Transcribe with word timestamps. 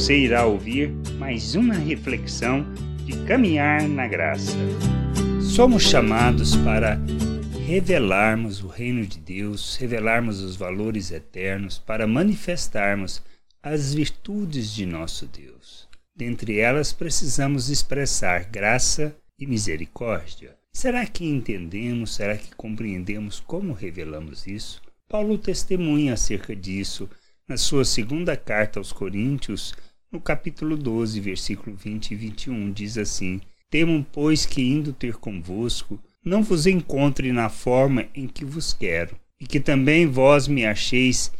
você 0.00 0.16
irá 0.16 0.46
ouvir 0.46 0.88
mais 1.18 1.54
uma 1.54 1.74
reflexão 1.74 2.64
de 3.04 3.12
caminhar 3.26 3.86
na 3.86 4.08
graça. 4.08 4.56
Somos 5.42 5.82
chamados 5.82 6.56
para 6.56 6.98
revelarmos 7.66 8.64
o 8.64 8.66
reino 8.66 9.06
de 9.06 9.18
Deus, 9.18 9.76
revelarmos 9.76 10.40
os 10.40 10.56
valores 10.56 11.10
eternos, 11.10 11.78
para 11.78 12.06
manifestarmos 12.06 13.22
as 13.62 13.92
virtudes 13.92 14.72
de 14.72 14.86
nosso 14.86 15.26
Deus. 15.26 15.86
Dentre 16.16 16.58
elas, 16.58 16.94
precisamos 16.94 17.68
expressar 17.68 18.44
graça 18.44 19.14
e 19.38 19.46
misericórdia. 19.46 20.56
Será 20.72 21.04
que 21.04 21.26
entendemos, 21.26 22.14
será 22.14 22.38
que 22.38 22.54
compreendemos 22.54 23.38
como 23.38 23.74
revelamos 23.74 24.46
isso? 24.46 24.80
Paulo 25.06 25.36
testemunha 25.36 26.14
acerca 26.14 26.56
disso 26.56 27.06
na 27.46 27.58
sua 27.58 27.84
segunda 27.84 28.36
carta 28.36 28.78
aos 28.78 28.92
Coríntios, 28.92 29.74
no 30.10 30.20
capítulo 30.20 30.76
12, 30.76 31.20
versículo 31.20 31.76
20 31.76 32.10
e 32.10 32.14
21, 32.16 32.72
diz 32.72 32.98
assim: 32.98 33.40
Temo, 33.70 34.04
pois, 34.12 34.44
que 34.44 34.60
indo 34.60 34.92
ter 34.92 35.14
convosco, 35.16 36.02
não 36.24 36.42
vos 36.42 36.66
encontre 36.66 37.32
na 37.32 37.48
forma 37.48 38.06
em 38.14 38.26
que 38.26 38.44
vos 38.44 38.72
quero, 38.72 39.16
e 39.40 39.46
que 39.46 39.60
também 39.60 40.06
vós 40.06 40.48
me 40.48 40.66
acheis 40.66 41.32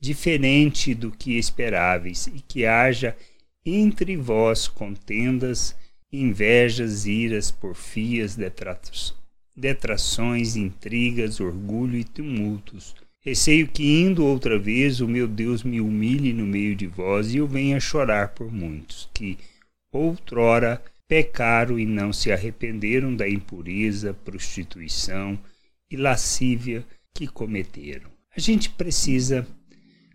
diferente 0.00 0.94
do 0.94 1.10
que 1.10 1.38
esperáveis, 1.38 2.26
e 2.26 2.40
que 2.40 2.66
haja 2.66 3.16
entre 3.64 4.16
vós 4.16 4.68
contendas, 4.68 5.74
invejas, 6.12 7.06
iras, 7.06 7.50
porfias, 7.50 8.36
detrações, 9.56 10.54
intrigas, 10.56 11.40
orgulho 11.40 11.96
e 11.96 12.04
tumultos 12.04 12.94
Receio 13.28 13.68
que, 13.68 13.84
indo 13.84 14.24
outra 14.24 14.58
vez, 14.58 15.02
o 15.02 15.06
meu 15.06 15.28
Deus 15.28 15.62
me 15.62 15.82
humilhe 15.82 16.32
no 16.32 16.46
meio 16.46 16.74
de 16.74 16.86
vós 16.86 17.34
e 17.34 17.36
eu 17.36 17.46
venha 17.46 17.78
chorar 17.78 18.28
por 18.28 18.50
muitos, 18.50 19.06
que 19.12 19.36
outrora 19.92 20.82
pecaram 21.06 21.78
e 21.78 21.84
não 21.84 22.10
se 22.10 22.32
arrependeram 22.32 23.14
da 23.14 23.28
impureza, 23.28 24.14
prostituição 24.14 25.38
e 25.90 25.96
lascívia 25.98 26.86
que 27.14 27.26
cometeram. 27.26 28.10
A 28.34 28.40
gente 28.40 28.70
precisa, 28.70 29.46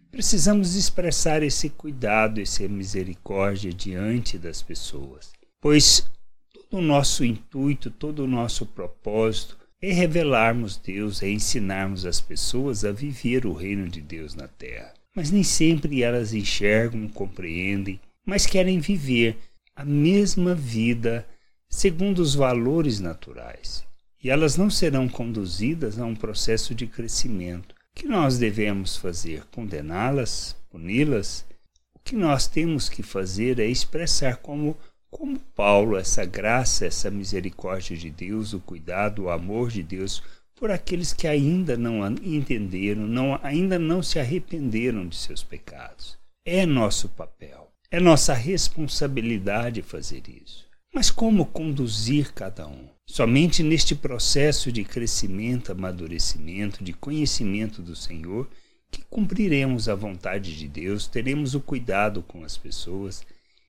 precisamos 0.10 0.74
expressar 0.74 1.44
esse 1.44 1.70
cuidado, 1.70 2.42
essa 2.42 2.68
misericórdia 2.68 3.72
diante 3.72 4.40
das 4.40 4.64
pessoas, 4.64 5.32
pois 5.62 6.10
todo 6.52 6.80
o 6.80 6.82
nosso 6.82 7.24
intuito, 7.24 7.92
todo 7.92 8.24
o 8.24 8.28
nosso 8.28 8.66
propósito 8.66 9.63
é 9.86 9.92
revelarmos 9.92 10.78
Deus, 10.78 11.22
é 11.22 11.30
ensinarmos 11.30 12.06
as 12.06 12.22
pessoas 12.22 12.86
a 12.86 12.92
viver 12.94 13.46
o 13.46 13.52
reino 13.52 13.90
de 13.90 14.00
Deus 14.00 14.34
na 14.34 14.48
terra. 14.48 14.94
Mas 15.14 15.30
nem 15.30 15.44
sempre 15.44 16.02
elas 16.02 16.34
enxergam, 16.34 17.06
compreendem, 17.10 18.00
mas 18.26 18.46
querem 18.46 18.80
viver 18.80 19.38
a 19.76 19.84
mesma 19.84 20.56
vida 20.56 21.28
segundo 21.68 22.20
os 22.20 22.34
valores 22.34 23.02
naturais. 23.02 23.84
E 24.24 24.30
elas 24.30 24.56
não 24.56 24.70
serão 24.70 25.10
conduzidas 25.10 26.00
a 26.00 26.06
um 26.06 26.16
processo 26.16 26.74
de 26.74 26.88
crescimento. 26.88 27.74
O 27.74 27.96
que 27.96 28.08
nós 28.08 28.38
devemos 28.38 28.96
fazer? 28.96 29.44
Condená-las? 29.52 30.56
Puni-las? 30.70 31.46
O 31.94 32.00
que 32.00 32.16
nós 32.16 32.48
temos 32.48 32.88
que 32.88 33.04
fazer 33.04 33.60
é 33.60 33.66
expressar 33.66 34.38
como 34.38 34.78
como 35.14 35.40
Paulo, 35.56 35.96
essa 35.96 36.26
graça, 36.26 36.88
essa 36.88 37.10
misericórdia 37.12 37.96
de 37.96 38.10
Deus, 38.10 38.52
o 38.52 38.60
cuidado, 38.60 39.24
o 39.24 39.30
amor 39.30 39.70
de 39.70 39.84
Deus 39.84 40.24
por 40.56 40.72
aqueles 40.72 41.14
que 41.14 41.28
ainda 41.28 41.78
não 41.78 42.06
entenderam, 42.24 43.04
não, 43.08 43.40
ainda 43.44 43.78
não 43.78 44.02
se 44.02 44.20
arrependeram 44.20 45.08
de 45.08 45.16
seus 45.16 45.44
pecados. 45.44 46.18
É 46.46 46.66
nosso 46.66 47.10
papel, 47.10 47.72
é 47.92 48.00
nossa 48.00 48.34
responsabilidade 48.34 49.82
fazer 49.82 50.24
isso. 50.28 50.66
Mas 50.94 51.12
como 51.12 51.46
conduzir 51.46 52.34
cada 52.34 52.68
um? 52.68 52.88
Somente 53.06 53.62
neste 53.62 53.96
processo 53.96 54.72
de 54.72 54.84
crescimento, 54.84 55.72
amadurecimento, 55.72 56.84
de 56.84 56.94
conhecimento 56.94 57.82
do 57.82 57.96
Senhor, 57.96 58.50
que 58.92 59.04
cumpriremos 59.10 59.88
a 59.88 59.96
vontade 59.96 60.58
de 60.58 60.68
Deus, 60.68 61.08
teremos 61.08 61.56
o 61.56 61.62
cuidado 61.62 62.22
com 62.24 62.44
as 62.44 62.58
pessoas 62.58 63.24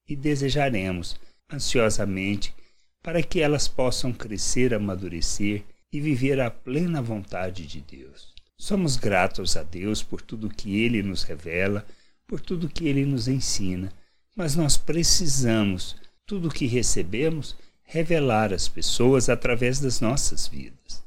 e 0.09 0.15
desejaremos 0.15 1.17
ansiosamente 1.53 2.55
para 3.03 3.23
que 3.23 3.41
elas 3.41 3.69
possam 3.69 4.13
crescer, 4.13 4.73
amadurecer 4.73 5.63
e 5.93 6.01
viver 6.01 6.41
a 6.41 6.51
plena 6.51 7.03
vontade 7.03 7.67
de 7.67 7.81
Deus. 7.83 8.33
Somos 8.57 8.97
gratos 8.97 9.57
a 9.57 9.63
Deus 9.63 10.03
por 10.03 10.23
tudo 10.23 10.49
que 10.49 10.83
Ele 10.83 11.03
nos 11.03 11.23
revela, 11.23 11.87
por 12.27 12.41
tudo 12.41 12.69
que 12.69 12.89
Ele 12.89 13.05
nos 13.05 13.29
ensina, 13.29 13.93
mas 14.35 14.57
nós 14.57 14.77
precisamos, 14.79 15.97
tudo 16.25 16.49
que 16.49 16.67
recebemos, 16.67 17.55
revelar 17.83 18.53
às 18.53 18.67
pessoas 18.67 19.29
através 19.29 19.79
das 19.79 20.01
nossas 20.01 20.49
vidas. 20.49 21.05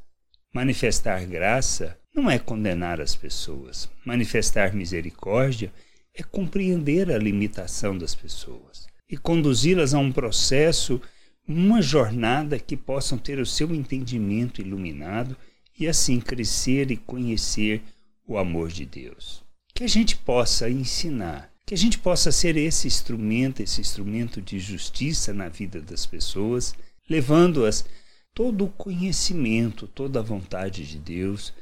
Manifestar 0.53 1.25
graça 1.25 1.97
não 2.13 2.29
é 2.29 2.37
condenar 2.37 3.01
as 3.01 3.15
pessoas. 3.15 3.89
Manifestar 4.05 4.73
misericórdia 4.73 5.73
é 6.13 6.21
compreender 6.21 7.11
a 7.11 7.17
limitação 7.17 7.97
das 7.97 8.13
pessoas 8.13 8.87
e 9.09 9.17
conduzi-las 9.17 9.93
a 9.93 9.99
um 9.99 10.11
processo, 10.11 11.01
uma 11.47 11.81
jornada 11.81 12.59
que 12.59 12.75
possam 12.75 13.17
ter 13.17 13.39
o 13.39 13.45
seu 13.45 13.73
entendimento 13.73 14.61
iluminado 14.61 15.35
e 15.79 15.87
assim 15.87 16.19
crescer 16.19 16.91
e 16.91 16.97
conhecer 16.97 17.81
o 18.27 18.37
amor 18.37 18.69
de 18.69 18.85
Deus. 18.85 19.43
Que 19.73 19.83
a 19.83 19.87
gente 19.87 20.17
possa 20.17 20.69
ensinar, 20.69 21.51
que 21.65 21.73
a 21.73 21.77
gente 21.77 21.99
possa 21.99 22.31
ser 22.31 22.57
esse 22.57 22.87
instrumento, 22.87 23.61
esse 23.61 23.79
instrumento 23.79 24.41
de 24.41 24.59
justiça 24.59 25.33
na 25.33 25.47
vida 25.47 25.81
das 25.81 26.05
pessoas, 26.05 26.75
levando-as 27.09 27.85
todo 28.33 28.65
o 28.65 28.69
conhecimento, 28.69 29.87
toda 29.87 30.19
a 30.19 30.23
vontade 30.23 30.85
de 30.85 30.97
Deus, 30.97 31.53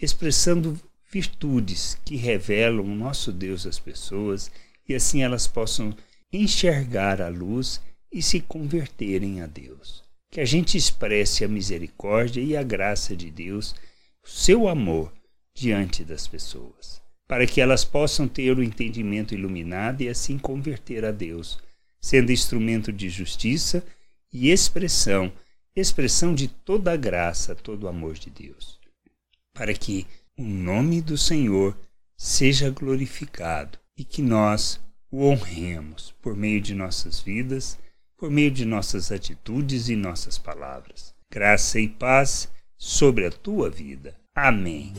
expressando 0.00 0.80
virtudes 1.10 1.98
que 2.04 2.16
revelam 2.16 2.84
o 2.84 2.94
nosso 2.94 3.30
Deus 3.30 3.66
às 3.66 3.78
pessoas 3.78 4.50
e 4.88 4.94
assim 4.94 5.22
elas 5.22 5.46
possam 5.46 5.94
enxergar 6.36 7.20
a 7.20 7.28
luz 7.28 7.80
e 8.12 8.22
se 8.22 8.40
converterem 8.40 9.40
a 9.40 9.46
Deus. 9.46 10.02
Que 10.30 10.40
a 10.40 10.44
gente 10.44 10.76
expresse 10.76 11.44
a 11.44 11.48
misericórdia 11.48 12.40
e 12.40 12.56
a 12.56 12.62
graça 12.62 13.16
de 13.16 13.30
Deus, 13.30 13.74
o 14.24 14.28
seu 14.28 14.68
amor 14.68 15.12
diante 15.54 16.04
das 16.04 16.26
pessoas, 16.26 17.00
para 17.28 17.46
que 17.46 17.60
elas 17.60 17.84
possam 17.84 18.26
ter 18.26 18.56
o 18.56 18.62
entendimento 18.62 19.34
iluminado 19.34 20.02
e 20.02 20.08
assim 20.08 20.38
converter 20.38 21.04
a 21.04 21.12
Deus, 21.12 21.58
sendo 22.00 22.32
instrumento 22.32 22.92
de 22.92 23.08
justiça 23.08 23.84
e 24.32 24.50
expressão, 24.50 25.32
expressão 25.76 26.34
de 26.34 26.48
toda 26.48 26.92
a 26.92 26.96
graça, 26.96 27.54
todo 27.54 27.84
o 27.84 27.88
amor 27.88 28.14
de 28.14 28.30
Deus, 28.30 28.80
para 29.52 29.72
que 29.72 30.06
o 30.36 30.42
nome 30.42 31.00
do 31.00 31.16
Senhor 31.16 31.78
seja 32.16 32.70
glorificado 32.70 33.78
e 33.96 34.04
que 34.04 34.20
nós 34.20 34.80
o 35.14 35.28
honremos 35.28 36.12
por 36.20 36.36
meio 36.36 36.60
de 36.60 36.74
nossas 36.74 37.20
vidas, 37.20 37.78
por 38.18 38.28
meio 38.32 38.50
de 38.50 38.64
nossas 38.64 39.12
atitudes 39.12 39.88
e 39.88 39.94
nossas 39.94 40.38
palavras. 40.38 41.14
Graça 41.32 41.78
e 41.78 41.86
paz 41.86 42.50
sobre 42.76 43.24
a 43.24 43.30
tua 43.30 43.70
vida. 43.70 44.16
Amém. 44.34 44.92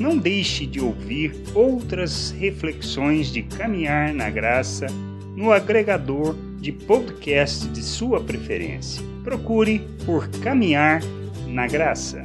Não 0.00 0.18
deixe 0.18 0.66
de 0.66 0.80
ouvir 0.80 1.32
outras 1.54 2.32
reflexões 2.32 3.28
de 3.28 3.44
caminhar 3.44 4.12
na 4.12 4.28
graça 4.30 4.88
no 5.36 5.52
agregador 5.52 6.34
de 6.60 6.72
podcast 6.72 7.68
de 7.68 7.84
sua 7.84 8.20
preferência. 8.20 9.00
Procure 9.22 9.78
por 10.04 10.28
Caminhar 10.40 11.00
na 11.46 11.68
Graça. 11.68 12.24